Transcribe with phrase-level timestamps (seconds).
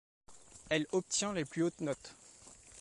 [0.71, 2.15] Elle obtient les plus hautes notes.